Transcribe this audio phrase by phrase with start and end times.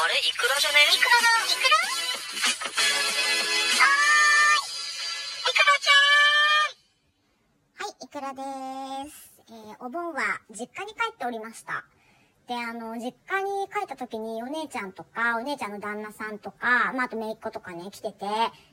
[0.00, 0.14] あれ？
[0.14, 0.78] イクラじゃね？
[0.94, 1.74] イクラだイクラ
[7.74, 9.42] はい、イクラです。
[9.50, 11.84] えー、お盆は実家に帰っておりました。
[12.46, 18.24] で、あの、実家に帰った時にお姉ちゃんとか、お姉ちゃんの旦那さんとか、まあ、あと姪っ子とかね、来てて、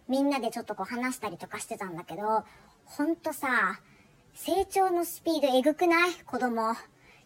[0.07, 2.45] みんなでちょっとこう話したりとかしてたんだけど、
[2.85, 3.79] ほんとさ、
[4.35, 6.11] 成長のスピードえぐくない？
[6.23, 6.75] 子供。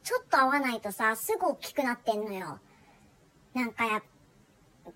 [0.03, 2.59] ちょっと合わないとさ、すぐ大きくなってんのよ。
[3.53, 4.01] なんかや、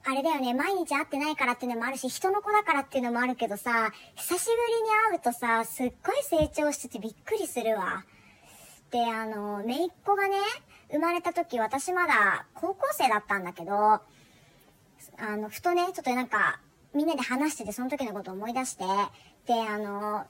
[0.05, 8.03] あれだよね、毎日会ってないからっていうのもあるし、人の子だからっていうのもあるけどさ、久しぶりに会うとさ、すっごい成長しててびっくりするわ。
[8.91, 10.37] で、あの、姪っ子がね、
[10.91, 14.01] 生まれた時私まだ高校生だったんだけど、あ
[15.19, 16.59] の、ふとね、ちょっとなんか、
[16.93, 18.83] みんなで話しててその時のことを思い出して、
[19.47, 20.25] で、あの、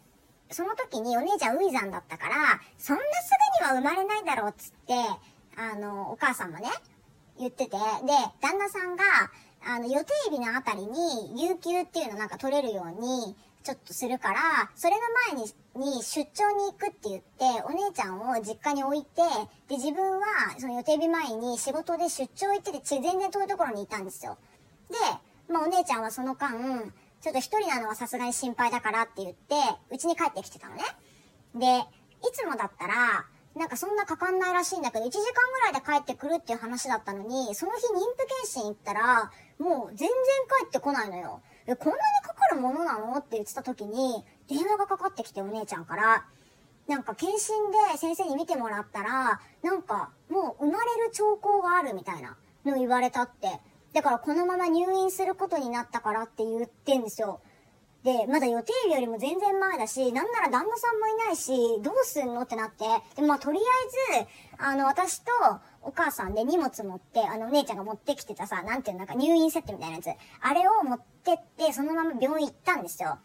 [0.50, 2.36] その時にお姉ちゃんウイザンだったから、
[2.78, 4.94] そんなすぐには生まれないだろうっつって、
[5.58, 6.70] あの、お母さんもね、
[7.40, 7.78] 言ってて、で、
[8.42, 9.04] 旦那さんが、
[9.66, 15.02] あの、予定日のあたりに、有給っていうのなんか取れるように、ちょっとするから、それの
[15.34, 19.22] 前に、に出張に行くって言って、お姉ちゃんを実家に置いて、
[19.70, 20.26] で、自分は、
[20.60, 24.38] その予定日前に仕事で出張行ってて、全然遠いところにいたんですよ。
[24.90, 24.96] で、
[25.52, 29.56] まあお姉ちゃんはその間、ちょっと一人なのはさすがに心配だからって言って、
[29.90, 30.84] うちに帰ってきてたのね。
[31.56, 31.80] で、
[32.28, 33.26] いつもだったら、
[33.56, 41.42] なんかそんなかかんないらしいんだけど、1時間ぐらいで帰ってくるっていう話だったのに、その日妊婦検診行ったら、もう全然帰ってこないのよ。
[41.68, 43.18] え、こんなにかかるものなの？
[43.18, 46.26] って言ってた時に、電話がかかってきてお姉ちゃんから、
[46.88, 53.60] なんか検診で先生に見てもらったら、なんかもう生まれる兆候があるみたいなの言われたって。
[53.94, 57.40] だからこのまま入院することになったからって言ってんですよ。
[58.04, 65.32] で、まだ予定日よりも全然前だし、なんなら旦那さんもいないし、どうすんのってなって、で、まあとりあえず、あの、私と
[65.82, 70.08] お母さんで荷物持って、あの、お姉ちゃんが持ってきてたさ、なんていうの、なんか入院セットみたいなやつ。
[70.42, 73.20] あれを持ってって、そのまま病院行ったんですよ。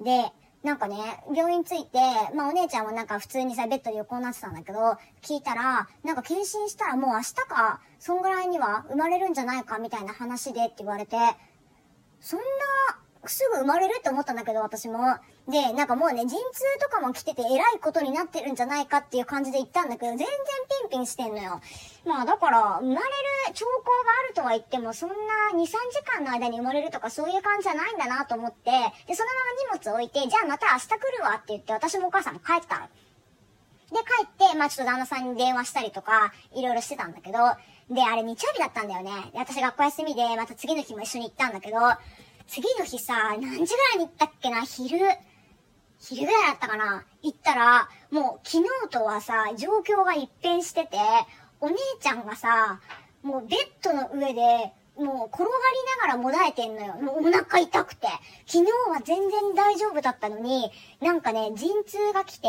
[0.00, 0.96] で、なんかね、
[1.34, 1.98] 病院着いて、
[2.34, 11.18] まあお姉ちゃんはなんか普通にさ、ベッドで横になってたんだけど、聞いたら、なんか検診したらもう明日か、そんぐらいには生まれるんじゃないかみたいな話でって言われて、
[12.20, 12.44] そんな、
[13.30, 14.98] すぐ生まれるって思ったんだけど、私も。
[15.48, 21.60] で、なんかもうね、陣痛とかも来てて偉いことになってるんじゃないかっていう感じで言ったんだけど、全然ピンピンしてんのよ。
[22.06, 23.00] まあだから、生まれる
[23.54, 25.14] 兆候があるとは言っても、そんな
[25.54, 28.70] 2、3時間の間に生まれるとかそういう感じじゃないんだなと思って、
[29.06, 29.30] で、その
[29.68, 32.88] まま荷物置いて、じゃあまた明日来るわって言って、私もお母さんも帰ったの。
[33.90, 37.38] で、帰って、まあちょっと旦那さんに電話したりとか、いろいろしてたんだけど、
[37.90, 39.10] で、あれ日曜日だったんだよね。
[39.32, 41.78] で、私学校休みで、また次の日も一緒に行ったんだけど、
[42.46, 44.62] 次の日さ、何時ぐらいに行ったっけな？
[44.62, 44.98] 昼、
[45.98, 47.04] 昼ぐらいだったかな？
[47.22, 50.98] 行ったら、もう昨日とはさ、状況が一変してて、
[51.60, 52.80] お姉ちゃんがさ、
[53.22, 55.52] もうベッドの上で、もう転がり
[56.00, 56.94] ながらもだえてんのよ。
[56.94, 58.06] もうお腹痛くて。
[58.46, 62.48] 昨日は全然大丈夫だったのに、なんかね、陣痛が来て、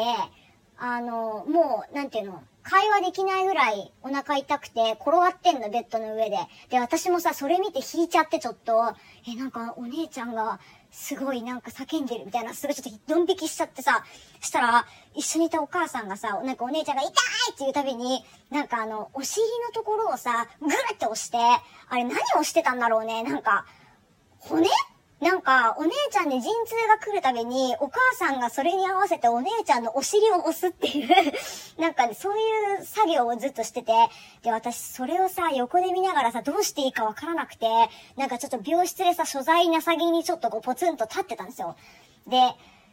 [0.78, 6.38] あの、もう、なんていうの、会話できないぐらいお腹痛くて転がってんの、ベッドの上で。
[6.72, 8.96] で、私もさ、それ見て引いちゃってちょっと、
[9.28, 10.59] え、なんかお姉ちゃんが、
[10.90, 14.03] すごいなんか叫んでるみたいな、すごいちょっとドン引きしちゃってさ、
[14.42, 17.16] したら、一緒にいたお母さんがさ、なんかお姉ちゃんが痛いっ
[17.52, 23.68] て言うたびに、なんかあの、お尻のところをさ、ぐるって押して、あれ何をしてたんだろうね、なんか、
[24.40, 24.68] 骨
[25.25, 31.34] なんか、お姉ちゃんで陣痛が来るたびに、お母さんがそれに合わせてお姉ちゃんのお尻を押すっていう
[31.81, 33.91] なんかね、そういう作業をずっとしてて、
[34.44, 37.66] で、私、それをさ、横で見ながらさ、どうしていいかわからなくて、
[38.18, 41.75] なんかちょっと病室でさ、所在なさぎにちょっとこう、ポツンと立ってたんですよ。
[42.28, 42.38] で、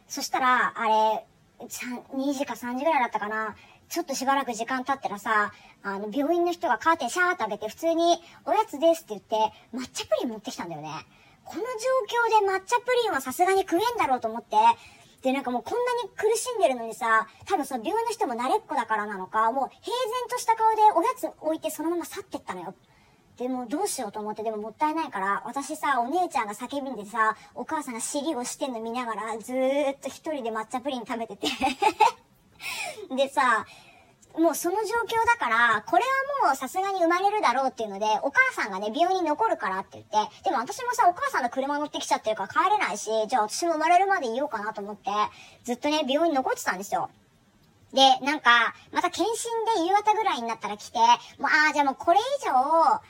[0.07, 1.25] そしたら、あれ、
[1.59, 3.55] 2時か3時ぐらいだったかな。
[3.89, 10.89] ちょっとしばらく時間経ったらさ、あの、病院の人がカーテンシャーッと開けて、普通に、おやつですって言って、抹茶プリン持ってきたんだよね。
[11.45, 11.67] この状
[12.39, 14.55] 況で抹茶プリンはさすがに食えんだろうと思って、
[15.21, 22.75] で、なんかもうこんなに苦しんでるのにさ、多分さ、病院の人も慣れっこだからなのか、もう平然とした顔でおやつ置いてそのまま去ってったのよ。
[23.37, 31.47] でもどうしようと思って、でももったいないから、私さ、お姉ちゃんが叫びんでさ、お母さんが尻をしてんの見ながら、ずーっと一人で抹茶プリン食べてて。
[33.15, 33.65] でさ、
[34.37, 36.03] もうその状況だから、これ
[36.41, 45.11] はもうさすがに生まれるだろうっていうので、お母さんがね、病院に残るからって言って、でも私もさ、お母さんの車乗ってきちゃってるから帰れないし、じゃあ私も生まれるまでいようかなと思って、
[45.63, 47.09] ずっとね、病院に残ってたんですよ。
[47.93, 49.51] で、なんか、また検診
[49.83, 51.07] で夕方ぐらいになったら来て、もう、
[51.45, 53.01] ああ、じゃあもうこれ以上、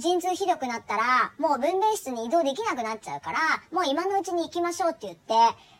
[0.00, 3.38] 陣痛ひどくなったら、もう分娩室に移動できなくなっちゃうから、
[3.72, 5.34] もう今のうちに行きましょうって言って、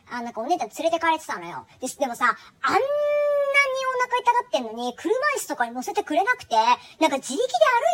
[0.09, 1.65] あ、なんかお姉ちゃん連れてかれてたのよ。
[1.81, 2.79] で、でもさ、あんな
[3.87, 7.43] お腹痛がってんのに、車椅子とかに乗せてくれなくて、なんか自力で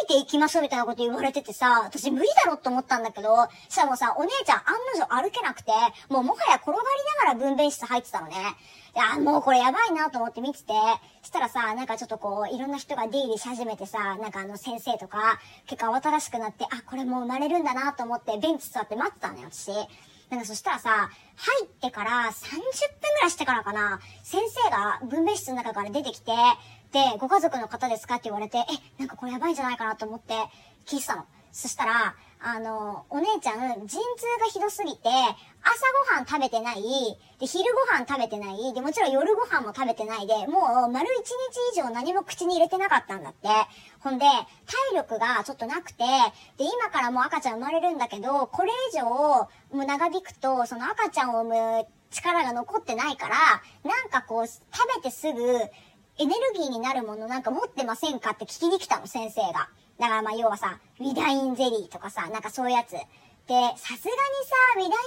[0.08, 3.36] 歩いて行きましょうみたいなこと言われててさ、私無理だろって思ったんだけど、
[3.70, 5.72] しかもさ、お姉ちゃん案の定歩けなくて、
[6.10, 6.80] もうもはや転がり
[7.28, 8.36] ながら分娩室入ってたのね。
[8.96, 10.74] いや、もうこれやばいなと思って見てて、
[11.24, 19.72] したらさ、なんかちょっとこう、いろんな人が出入りし始めてさ、なんかあの先生とか、結構慌ただしくなって、あ、これもう生まれるんだなと思って、ベンチ座って待ってたのよ、私。
[20.34, 22.60] なんかそしたらさ、入ってから30分
[23.16, 26.32] ぐらいしてからかな、先生が分娩室の中から出てきて、
[26.92, 28.64] で、ご家族の方ですかって言われて、え、
[28.98, 30.34] なんかこれやばいんじゃないかなと思って
[30.88, 31.26] 聞いてたの。
[31.52, 32.16] そしたら、
[32.46, 35.14] あの、お姉ちゃん、陣痛がひどすぎて、朝
[36.12, 36.84] ごはん食べてない、
[37.40, 43.48] で、昼ごはん食べてない、で、もちろん夜ご飯も食べてないで、もう丸一日以上何も口に入れてなかったんだって。
[44.02, 44.46] ほんで、体
[44.94, 46.04] 力がちょっとなくて、
[46.58, 53.36] で、今からもう赤ちゃん生まれるんだけど、これ以上、もう長引くと、その赤ちゃんを産む力が残ってないから、
[53.90, 54.62] なんかこう、食
[54.98, 55.42] べてすぐ、
[56.20, 59.70] エネルギーになるものなんか持ってませんかって聞きに来たの、先生が。
[60.00, 62.92] だからまあ要はさ、ウィダインゼリーとかさ、なんかそういうやつ。
[62.92, 63.08] で、さ
[63.48, 64.10] すがにさ、
[64.78, 64.98] ウィダインゼ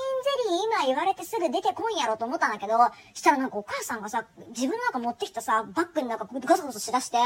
[0.50, 2.74] リー今言われてすぐ出てこんやろと思ったんだけど、
[3.14, 7.20] したらなんかお母さんがさ、自分の中持ってきたさ、バッグになんかガサガサしだして、え、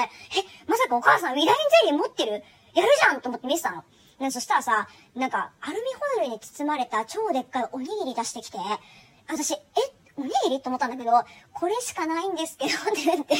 [0.68, 1.54] まさかお母さんウィダインゼ
[1.90, 2.32] リー持ってる？
[2.32, 3.84] やるじゃんと思って見てたの。
[4.20, 5.80] で、そしたらさ、なんか、アルミ
[6.16, 8.58] ホイルに包まれた超でっかいおにぎり出してきて、
[9.26, 9.58] 私、え、
[10.16, 11.10] おにぎりと思ったんだけど、
[11.52, 13.34] これしかないんですけど、って言って、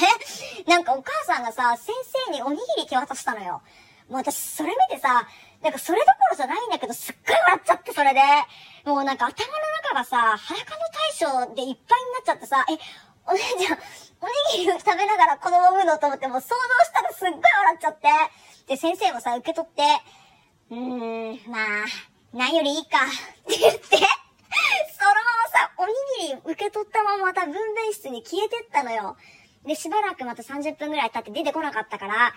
[0.67, 1.94] なんかお母さんがさ、先
[2.26, 3.62] 生におにぎり手渡したのよ。
[4.10, 5.26] もう私、それ見てさ、
[5.62, 8.20] なんかそれどころじゃないんだけど、すっごい笑っちゃって、それで。
[8.84, 9.52] もうなんか頭の
[9.82, 10.80] 中がさ、裸の
[11.46, 12.74] 大将でいっぱいになっちゃってさ、え、
[13.24, 13.78] お姉ちゃん、
[14.20, 14.26] お
[14.58, 18.08] にぎりを食べながら子供産むのと思ってもう想像したらすっごい笑っちゃって。
[18.66, 19.82] で、先生もさ、受け取って、
[20.70, 21.86] うーん、まあ、
[22.32, 24.06] 何よりいいか、って言って、そのまま
[25.52, 25.92] さ、おに
[26.26, 29.16] ぎり受け取ったまままた分娩室に消えてったのよ。
[29.64, 32.32] で、しばらくまた30分ぐらい経って出てこなかったから、あ、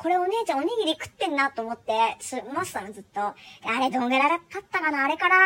[0.00, 3.20] これお姉ちゃんおにぎり食ってんなと思って、す、ましたのずっと。
[3.20, 3.34] あ
[3.78, 5.04] れどんぐらい経ったかな？
[5.04, 5.36] あれから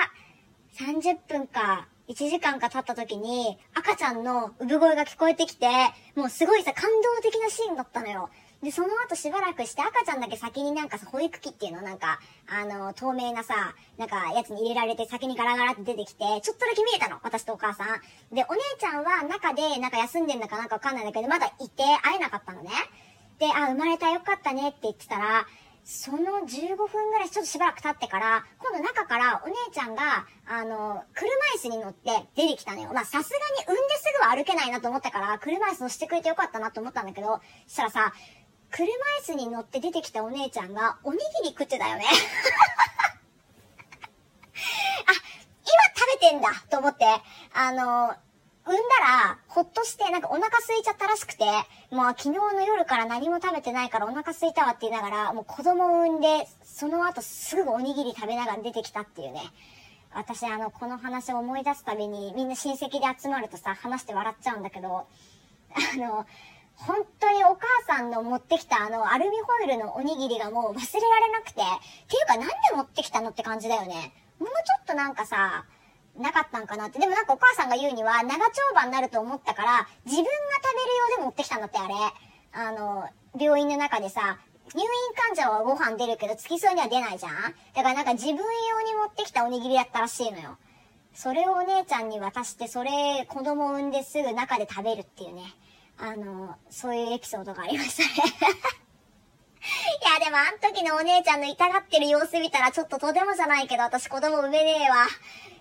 [0.79, 5.67] 30分か1時間か経った時に赤ちゃんの産声が聞こえてきて、
[6.15, 8.31] もうすごいさ、感動的なシーンだったのよ。
[8.63, 17.19] で、その後しばらくして赤ちゃんだけ先になんかさ、保育器っていうのなんか、あの、透明なさ、なんかやつに入れられて先にガラガラって出てきて、ちょっとだけ見えたの。
[17.25, 18.35] 私とお母さん。
[18.35, 22.71] で、お姉ちゃんは中でなんか休んでんだかなんかわかんないんだけど、まだいて会えなかったのね。
[23.45, 25.47] で、あ、生まれたよかったねって言ってたら、
[25.85, 32.91] その15分ぐらいちょっとしばらく経ってから、今度中からお姉ちゃんが、あの、車椅子に乗って出てきたのよ。
[32.95, 38.15] まあさすがに産んですぐは歩けないなと思ったから、車椅子乗してくれてよかったなと思ったんだけど、そしたらさ、
[38.71, 38.87] 車
[39.21, 42.07] 椅子に乗って出てきたお姉ちゃんが、おにぎり食ってたよね。
[45.07, 45.21] あ、今
[45.95, 47.05] 食べてんだと思って、
[47.53, 48.17] あの、
[48.67, 51.45] 産んだら、ほっとして、なんかお腹空いちゃったらしくて、
[51.91, 59.43] もう昨日の夜から何も食べてないからお腹空いたわって言いながら、もう子供を産んで、その後すぐおにぎり食べながら出てきたっていうね。
[60.15, 66.27] 私、あの、この話を思い出すたびに、みんな親戚で集まるとさ、話して笑っちゃうんだけど、あの、
[66.77, 71.65] 本当にお母さんの持ってきたあの、アルミホイルのおにぎりがもう忘れられなくて、っ
[72.09, 74.13] ていうかなんで持ってきたのって感じだよね。
[74.39, 75.65] もうちょっとなんかさ、
[76.17, 76.99] なかったんかなって。
[76.99, 81.95] でもなんかお母さんが言うには、長丁場になると思ったから、自分が食べるようで持ってきたんだって、あれ。
[82.53, 83.09] あの、
[83.39, 84.39] 病院の中でさ、
[84.73, 87.33] 入院患者はご飯出るけど、付き添いには出ないじゃん
[87.75, 88.43] だからなんか自分用
[88.81, 90.57] に持ってきたおにぎりだったらしいのよ。
[91.15, 95.43] それをお姉ちゃんに渡して、それ、子供産んですぐ中で食べるっていうね。
[95.99, 98.09] あの、そういうエピソードがありましたね。
[100.03, 105.07] いや、でもあん時のお姉ちゃんの痛がってる様子見たら、ちょっととてもじゃないけど、私子供産めねえわ。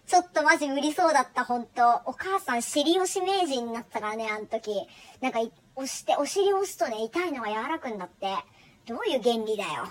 [0.06, 2.02] ちょっとマジ無理そうだった、ほんと。
[2.06, 4.88] お母さん尻押し名人になったからね、あの時。
[5.22, 5.40] なんか、
[5.76, 8.36] 押して、お尻押すとね、痛いのが柔らくんだって。
[8.86, 9.88] どういう原理だよ。